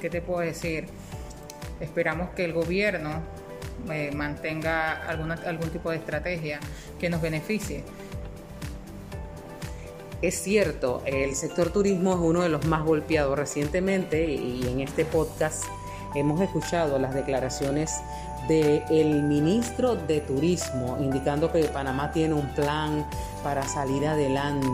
¿Qué 0.01 0.11
te 0.11 0.21
puedo 0.21 0.41
decir? 0.41 0.87
Esperamos 1.81 2.31
que 2.31 2.45
el 2.45 2.53
gobierno 2.53 3.23
eh, 3.91 4.11
mantenga 4.15 4.93
alguna, 5.07 5.35
algún 5.35 5.71
tipo 5.71 5.91
de 5.91 5.97
estrategia 5.97 6.61
que 6.99 7.11
nos 7.11 7.21
beneficie. 7.21 7.83
Es 10.23 10.37
cierto, 10.43 11.03
el 11.05 11.35
sector 11.35 11.71
turismo 11.71 12.15
es 12.15 12.21
uno 12.21 12.43
de 12.43 12.49
los 12.49 12.65
más 12.67 12.83
golpeados 12.83 13.39
recientemente 13.39 14.25
y 14.25 14.67
en 14.67 14.81
este 14.81 15.05
podcast 15.05 15.65
hemos 16.14 16.40
escuchado 16.40 16.99
las 16.99 17.14
declaraciones 17.14 17.92
del 18.49 19.23
ministro 19.23 19.97
de 19.97 20.21
Turismo 20.21 20.99
indicando 21.00 21.50
que 21.50 21.64
Panamá 21.64 22.12
tiene 22.12 22.35
un 22.35 22.47
plan 22.54 23.06
para 23.42 23.66
salir 23.66 24.06
adelante. 24.06 24.68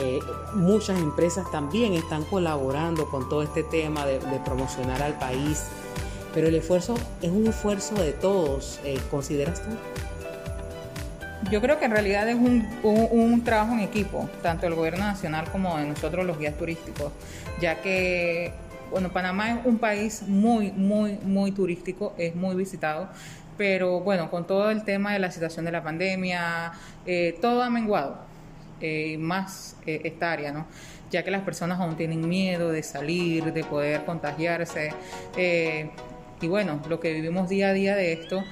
Eh, 0.00 0.20
muchas 0.54 0.98
empresas 1.00 1.50
también 1.50 1.94
están 1.94 2.22
colaborando 2.24 3.08
con 3.10 3.28
todo 3.28 3.42
este 3.42 3.64
tema 3.64 4.06
de, 4.06 4.18
promocionar 4.44 5.02
al 5.02 5.14
país, 5.14 5.64
pero 6.32 6.46
el 6.46 6.54
esfuerzo 6.54 6.94
es 7.20 7.30
un 7.32 7.48
esfuerzo 7.48 7.96
de 7.96 8.12
todos, 8.12 8.78
eh, 8.84 9.00
¿consideras 9.10 9.60
tú? 9.60 9.70
Yo 11.50 11.60
creo 11.60 11.78
que 11.78 11.86
en 11.86 11.92
realidad 11.92 12.28
es 12.28 12.36
un, 12.36 12.68
un- 12.82 13.08
un 13.10 13.44
trabajo 13.44 13.72
en 13.72 13.80
equipo, 13.80 14.28
tanto 14.42 14.66
el 14.66 14.74
gobierno 14.74 15.04
nacional 15.04 15.50
como 15.50 15.76
de 15.78 15.84
nosotros 15.86 16.24
los 16.26 16.38
guías 16.38 16.54
turísticos, 16.56 17.10
ya 17.60 17.80
que, 17.80 18.52
bueno, 18.90 19.10
Panamá 19.10 19.50
es 19.52 19.66
un 19.66 19.78
país 19.78 20.22
muy, 20.26 20.72
muy, 20.72 21.18
muy 21.22 21.52
turístico, 21.52 22.14
es 22.18 22.34
muy 22.34 22.54
visitado, 22.56 23.08
pero 23.56 24.00
bueno, 24.00 24.30
con 24.30 24.46
todo 24.46 24.70
el 24.70 24.84
tema 24.84 25.12
de 25.12 25.18
la 25.18 25.30
situación 25.30 25.64
de 25.64 25.72
la 25.72 25.82
pandemia, 25.82 26.72
eh, 27.06 27.36
todo 27.40 27.62
ha 27.62 27.70
menguado, 27.70 28.18
eh, 28.80 29.18
más 29.18 29.76
eh, 29.86 30.00
esta 30.04 30.32
área, 30.32 30.52
¿no? 30.52 30.66
Ya 31.10 31.24
que 31.24 31.30
las 31.30 31.42
personas 31.42 31.80
aún 31.80 31.96
tienen 31.96 32.28
miedo 32.28 32.70
de 32.70 32.82
salir, 32.82 33.52
de 33.52 33.64
poder 33.64 34.04
contagiarse, 34.04 34.92
eh, 35.36 35.90
y 36.40 36.46
bueno, 36.46 36.80
lo 36.88 37.00
que 37.00 37.12
vivimos 37.12 37.48
día 37.48 37.70
a 37.70 37.72
día 37.72 37.96
de 37.96 38.12
esto 38.12 38.44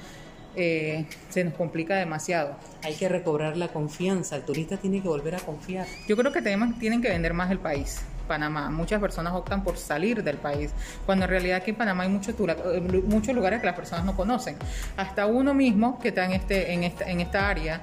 eh, 0.55 1.05
se 1.29 1.43
nos 1.43 1.53
complica 1.53 1.95
demasiado. 1.95 2.55
Hay 2.83 2.95
que 2.95 3.07
recobrar 3.07 3.55
la 3.57 3.67
confianza, 3.67 4.35
el 4.35 4.41
turista 4.43 4.77
tiene 4.77 5.01
que 5.01 5.07
volver 5.07 5.35
a 5.35 5.39
confiar. 5.39 5.85
Yo 6.07 6.17
creo 6.17 6.33
que 6.33 6.41
tenemos, 6.41 6.77
tienen 6.79 7.01
que 7.01 7.09
vender 7.09 7.33
más 7.33 7.51
el 7.51 7.59
país, 7.59 8.01
Panamá. 8.27 8.69
Muchas 8.69 9.01
personas 9.01 9.33
optan 9.33 9.63
por 9.63 9.77
salir 9.77 10.23
del 10.23 10.37
país, 10.37 10.71
cuando 11.05 11.25
en 11.25 11.31
realidad 11.31 11.57
aquí 11.57 11.71
en 11.71 11.77
Panamá 11.77 12.03
hay 12.03 12.09
muchos, 12.09 12.35
eh, 12.37 13.01
muchos 13.07 13.33
lugares 13.33 13.59
que 13.59 13.65
las 13.65 13.75
personas 13.75 14.05
no 14.05 14.15
conocen. 14.15 14.57
Hasta 14.95 15.25
uno 15.25 15.53
mismo 15.53 15.99
que 15.99 16.09
está 16.09 16.25
en, 16.25 16.33
este, 16.33 16.73
en, 16.73 16.83
esta, 16.83 17.09
en 17.09 17.21
esta 17.21 17.49
área 17.49 17.81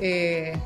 eh, 0.00 0.58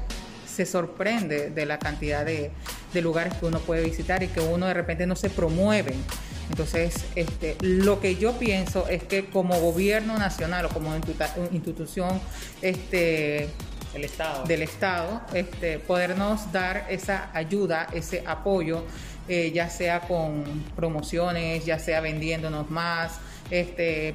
se 0.46 0.64
sorprende 0.64 1.50
de 1.50 1.66
la 1.66 1.78
cantidad 1.78 2.24
de, 2.24 2.50
de 2.94 3.02
lugares 3.02 3.34
que 3.34 3.44
uno 3.44 3.58
puede 3.60 3.84
visitar 3.84 4.22
y 4.22 4.28
que 4.28 4.40
uno 4.40 4.66
de 4.66 4.74
repente 4.74 5.06
no 5.06 5.16
se 5.16 5.28
promueven 5.28 6.02
Entonces, 6.50 7.04
este, 7.14 7.56
lo 7.60 8.00
que 8.00 8.16
yo 8.16 8.38
pienso 8.38 8.88
es 8.88 9.02
que 9.02 9.26
como 9.26 9.58
gobierno 9.60 10.16
nacional 10.16 10.66
o 10.66 10.68
como 10.68 10.94
institución 11.52 12.20
este, 12.62 13.50
El 13.94 14.04
Estado. 14.04 14.44
del 14.44 14.62
Estado, 14.62 15.22
este, 15.34 15.78
podernos 15.78 16.52
dar 16.52 16.86
esa 16.88 17.30
ayuda, 17.34 17.88
ese 17.92 18.22
apoyo, 18.26 18.84
eh, 19.28 19.50
ya 19.52 19.68
sea 19.68 20.00
con 20.00 20.44
promociones, 20.74 21.64
ya 21.64 21.78
sea 21.78 22.00
vendiéndonos 22.00 22.70
más, 22.70 23.18
este, 23.50 24.14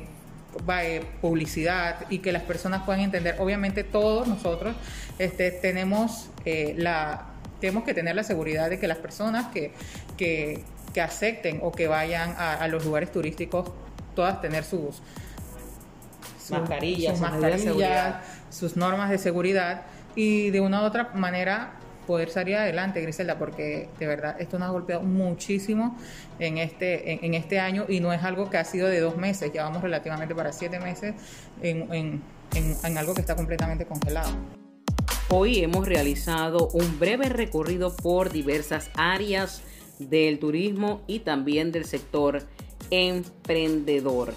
eh, 0.81 1.05
publicidad 1.21 2.05
y 2.09 2.19
que 2.19 2.31
las 2.31 2.43
personas 2.43 2.83
puedan 2.83 3.01
entender. 3.01 3.35
Obviamente 3.39 3.83
todos 3.83 4.27
nosotros 4.27 4.75
este, 5.19 5.51
tenemos 5.51 6.29
eh, 6.45 6.73
la 6.77 7.27
tenemos 7.59 7.83
que 7.83 7.93
tener 7.93 8.15
la 8.15 8.23
seguridad 8.23 8.69
de 8.71 8.79
que 8.79 8.87
las 8.87 8.97
personas 8.97 9.47
que, 9.53 9.71
que, 10.17 10.63
que 10.95 11.01
acepten 11.01 11.59
o 11.61 11.71
que 11.71 11.87
vayan 11.87 12.33
a, 12.37 12.55
a 12.55 12.67
los 12.67 12.83
lugares 12.85 13.11
turísticos 13.11 13.71
todas 14.15 14.41
tener 14.41 14.63
sus 14.63 15.01
sus- 16.41 16.59
Mascarillas, 16.59 17.13
sus 17.13 17.21
mascarillas, 17.21 18.15
sus 18.49 18.75
normas 18.75 19.09
de 19.11 19.17
seguridad 19.19 19.83
y 20.15 20.49
de 20.49 20.59
una 20.59 20.81
u 20.81 20.85
otra 20.85 21.11
manera 21.13 21.73
poder 22.11 22.29
salir 22.29 22.57
adelante, 22.57 22.99
Griselda, 22.99 23.37
porque 23.39 23.87
de 23.97 24.05
verdad 24.05 24.35
esto 24.41 24.59
nos 24.59 24.67
ha 24.67 24.71
golpeado 24.73 25.01
muchísimo 25.01 25.95
en 26.39 26.57
este, 26.57 27.25
en, 27.25 27.33
este 27.35 27.57
año 27.57 27.85
y 27.87 28.01
no 28.01 28.11
es 28.11 28.21
algo 28.23 28.49
que 28.49 28.57
ha 28.57 28.65
sido 28.65 28.89
de 28.89 28.99
dos 28.99 29.15
meses, 29.15 29.49
ya 29.53 29.63
vamos 29.63 29.81
relativamente 29.81 30.35
para 30.35 30.51
siete 30.51 30.77
meses 30.81 31.15
en- 31.61 31.87
en- 31.93 32.21
en 32.83 32.97
algo 32.97 33.13
que 33.13 33.21
está 33.21 33.37
completamente 33.37 33.85
congelado. 33.85 34.29
Hoy 35.29 35.59
hemos 35.63 35.87
realizado 35.87 36.67
un 36.73 36.99
breve 36.99 37.29
recorrido 37.29 37.95
por 37.95 38.29
diversas 38.29 38.89
áreas 38.95 39.61
del 39.97 40.37
turismo 40.37 41.03
y 41.07 41.19
también 41.19 41.71
del 41.71 41.85
sector 41.85 42.43
emprendedor. 42.89 44.33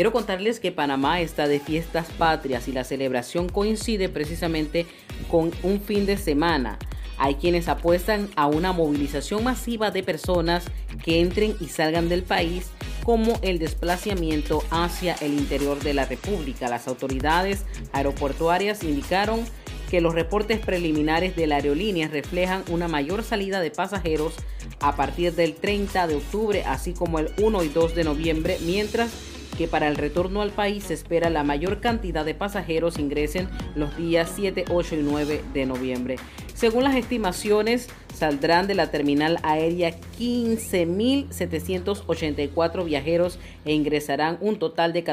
Quiero 0.00 0.12
contarles 0.12 0.60
que 0.60 0.72
Panamá 0.72 1.20
está 1.20 1.46
de 1.46 1.60
fiestas 1.60 2.06
patrias 2.16 2.68
y 2.68 2.72
la 2.72 2.84
celebración 2.84 3.50
coincide 3.50 4.08
precisamente 4.08 4.86
con 5.30 5.50
un 5.62 5.78
fin 5.78 6.06
de 6.06 6.16
semana. 6.16 6.78
Hay 7.18 7.34
quienes 7.34 7.68
apuestan 7.68 8.30
a 8.34 8.46
una 8.46 8.72
movilización 8.72 9.44
masiva 9.44 9.90
de 9.90 10.02
personas 10.02 10.64
que 11.04 11.20
entren 11.20 11.54
y 11.60 11.66
salgan 11.66 12.08
del 12.08 12.22
país 12.22 12.70
como 13.04 13.38
el 13.42 13.58
desplazamiento 13.58 14.64
hacia 14.70 15.16
el 15.16 15.34
interior 15.34 15.78
de 15.80 15.92
la 15.92 16.06
República. 16.06 16.70
Las 16.70 16.88
autoridades 16.88 17.66
aeroportuarias 17.92 18.82
indicaron 18.82 19.44
que 19.90 20.00
los 20.00 20.14
reportes 20.14 20.60
preliminares 20.60 21.36
de 21.36 21.46
la 21.46 21.56
aerolínea 21.56 22.08
reflejan 22.08 22.64
una 22.70 22.88
mayor 22.88 23.22
salida 23.22 23.60
de 23.60 23.70
pasajeros 23.70 24.32
a 24.80 24.96
partir 24.96 25.34
del 25.34 25.56
30 25.56 26.06
de 26.06 26.14
octubre, 26.14 26.64
así 26.64 26.94
como 26.94 27.18
el 27.18 27.30
1 27.36 27.64
y 27.64 27.68
2 27.68 27.94
de 27.94 28.04
noviembre, 28.04 28.56
mientras 28.64 29.10
que 29.60 29.68
para 29.68 29.88
el 29.88 29.96
retorno 29.96 30.40
al 30.40 30.52
país 30.52 30.84
se 30.84 30.94
espera 30.94 31.28
la 31.28 31.44
mayor 31.44 31.80
cantidad 31.80 32.24
de 32.24 32.34
pasajeros 32.34 32.98
ingresen 32.98 33.46
los 33.74 33.94
días 33.94 34.32
7, 34.34 34.64
8 34.70 34.94
y 34.94 35.02
9 35.02 35.42
de 35.52 35.66
noviembre. 35.66 36.16
Según 36.54 36.82
las 36.82 36.96
estimaciones, 36.96 37.90
saldrán 38.14 38.66
de 38.66 38.74
la 38.74 38.90
terminal 38.90 39.36
aérea 39.42 39.94
15.784 40.18 42.84
viajeros 42.86 43.38
e 43.66 43.74
ingresarán 43.74 44.38
un 44.40 44.58
total 44.58 44.94
de 44.94 45.04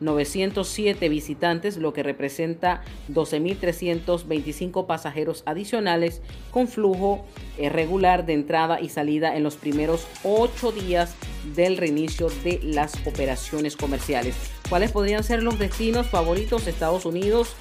14.907 0.00 1.08
visitantes, 1.08 1.76
lo 1.76 1.92
que 1.92 2.02
representa 2.02 2.82
12.325 3.10 4.86
pasajeros 4.86 5.42
adicionales 5.46 6.22
con 6.50 6.68
flujo 6.68 7.24
eh, 7.58 7.68
regular 7.68 8.26
de 8.26 8.34
entrada 8.34 8.80
y 8.80 8.88
salida 8.88 9.36
en 9.36 9.42
los 9.42 9.56
primeros 9.56 10.06
ocho 10.22 10.72
días 10.72 11.14
del 11.54 11.76
reinicio 11.76 12.28
de 12.42 12.60
las 12.62 12.94
operaciones 13.06 13.76
comerciales. 13.76 14.36
¿Cuáles 14.68 14.92
podrían 14.92 15.24
ser 15.24 15.42
los 15.42 15.58
destinos 15.58 16.06
favoritos? 16.06 16.66
Estados 16.66 17.04
Unidos, 17.04 17.54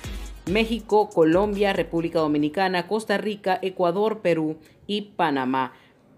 México, 0.50 1.10
Colombia, 1.10 1.74
República 1.74 2.20
Dominicana, 2.20 2.88
Costa 2.88 3.18
Rica, 3.18 3.60
Ecuador, 3.62 4.22
Perú 4.22 4.58
y 4.88 5.14
Panamá. 5.16 5.74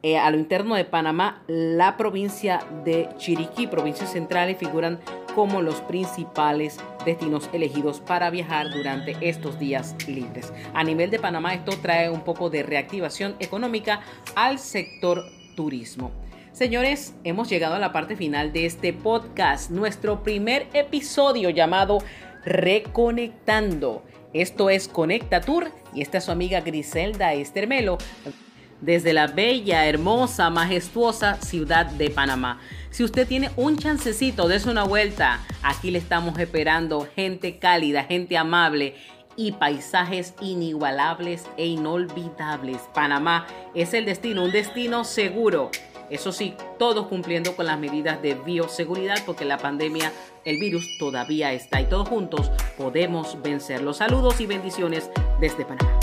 Eh, 0.05 0.19
a 0.19 0.29
lo 0.29 0.37
interno 0.37 0.75
de 0.75 0.85
Panamá, 0.85 1.41
la 1.47 1.97
provincia 1.97 2.63
de 2.83 3.09
Chiriquí, 3.17 3.65
provincias 3.65 4.11
centrales, 4.11 4.55
figuran 4.55 4.99
como 5.33 5.63
los 5.63 5.81
principales 5.81 6.77
destinos 7.03 7.49
elegidos 7.53 8.01
para 8.01 8.29
viajar 8.29 8.69
durante 8.69 9.17
estos 9.27 9.57
días 9.57 9.95
libres. 10.07 10.53
A 10.75 10.83
nivel 10.83 11.09
de 11.09 11.17
Panamá, 11.17 11.55
esto 11.55 11.71
trae 11.81 12.11
un 12.11 12.21
poco 12.21 12.51
de 12.51 12.61
reactivación 12.61 13.35
económica 13.39 14.01
al 14.35 14.59
sector 14.59 15.23
turismo. 15.55 16.11
Señores, 16.51 17.15
hemos 17.23 17.49
llegado 17.49 17.73
a 17.73 17.79
la 17.79 17.91
parte 17.91 18.15
final 18.15 18.53
de 18.53 18.67
este 18.67 18.93
podcast, 18.93 19.71
nuestro 19.71 20.21
primer 20.21 20.67
episodio 20.73 21.49
llamado 21.49 21.97
Reconectando. 22.45 24.03
Esto 24.33 24.69
es 24.69 24.87
Conecta 24.87 25.41
Tour 25.41 25.71
y 25.95 26.03
esta 26.03 26.19
es 26.19 26.25
su 26.25 26.31
amiga 26.31 26.61
Griselda 26.61 27.33
Estermelo 27.33 27.97
desde 28.81 29.13
la 29.13 29.27
bella, 29.27 29.85
hermosa, 29.85 30.49
majestuosa 30.49 31.41
ciudad 31.41 31.85
de 31.85 32.09
Panamá. 32.09 32.59
Si 32.89 33.03
usted 33.03 33.27
tiene 33.27 33.51
un 33.57 33.77
chancecito, 33.77 34.47
dése 34.47 34.69
una 34.69 34.83
vuelta. 34.83 35.39
Aquí 35.63 35.91
le 35.91 35.99
estamos 35.99 36.37
esperando 36.39 37.07
gente 37.15 37.57
cálida, 37.57 38.03
gente 38.03 38.37
amable 38.37 38.95
y 39.35 39.51
paisajes 39.53 40.33
inigualables 40.41 41.45
e 41.57 41.65
inolvidables. 41.65 42.77
Panamá 42.93 43.47
es 43.73 43.93
el 43.93 44.05
destino, 44.05 44.43
un 44.43 44.51
destino 44.51 45.03
seguro. 45.03 45.71
Eso 46.09 46.31
sí, 46.31 46.53
todos 46.77 47.07
cumpliendo 47.07 47.55
con 47.55 47.65
las 47.65 47.79
medidas 47.79 48.21
de 48.21 48.35
bioseguridad 48.35 49.17
porque 49.25 49.43
la 49.43 49.57
pandemia, 49.57 50.11
el 50.45 50.59
virus 50.59 50.97
todavía 50.99 51.51
está 51.51 51.81
y 51.81 51.85
todos 51.85 52.07
juntos 52.07 52.51
podemos 52.77 53.41
vencerlo. 53.41 53.93
Saludos 53.93 54.39
y 54.39 54.45
bendiciones 54.45 55.09
desde 55.41 55.65
Panamá. 55.65 55.99